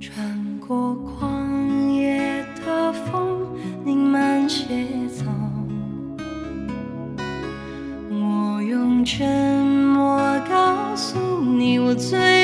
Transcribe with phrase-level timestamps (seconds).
[0.00, 3.46] 穿过旷野的风，
[3.84, 4.66] 你慢些
[5.08, 5.24] 走。
[8.10, 10.18] 我用沉默
[10.48, 12.43] 告诉你，我最。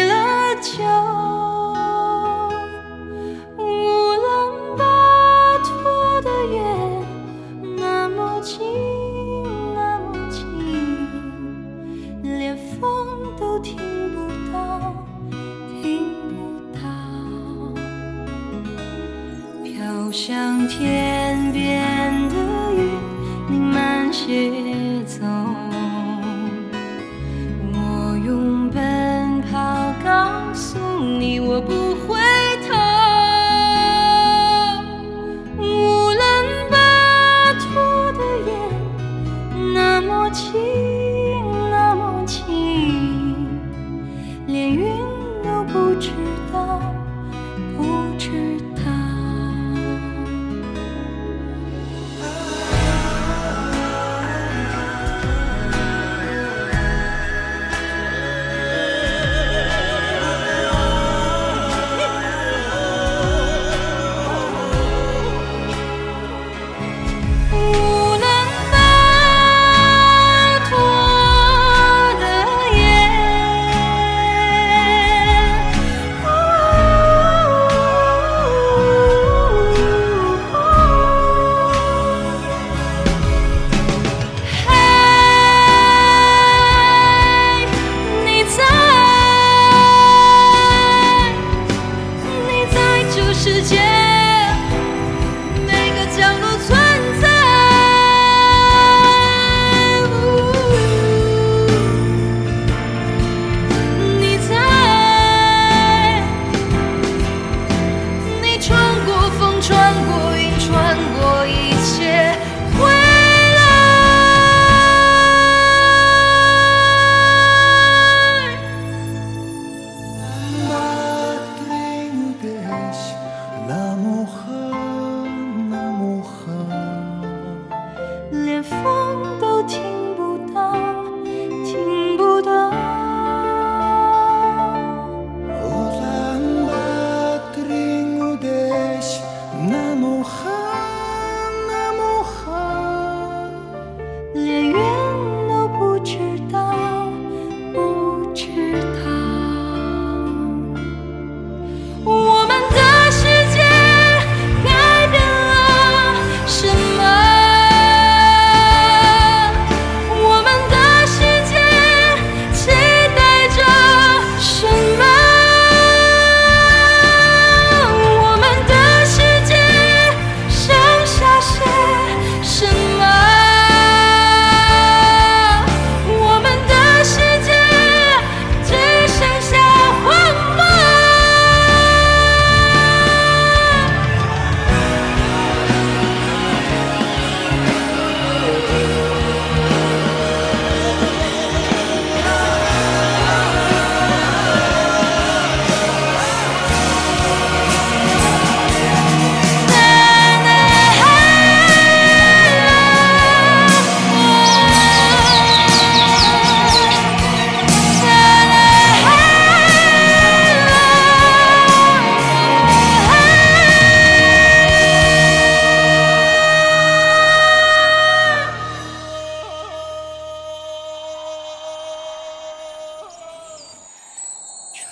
[13.62, 13.76] 听
[14.14, 14.94] 不到
[15.82, 16.80] 听不到
[19.62, 22.36] 飘向天边的
[22.74, 22.98] 云
[23.48, 25.24] 你慢些走
[27.72, 30.78] 我用奔跑告诉
[31.18, 31.89] 你我不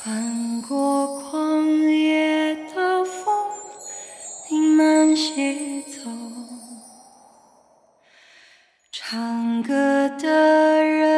[0.01, 3.35] 穿过旷野的风
[4.49, 6.09] 你慢些走。
[8.93, 11.18] 唱歌的人